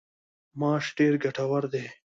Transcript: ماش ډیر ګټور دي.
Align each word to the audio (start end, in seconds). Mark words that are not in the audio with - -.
ماش 0.59 0.85
ډیر 0.97 1.13
ګټور 1.23 1.63
دي. 1.73 1.85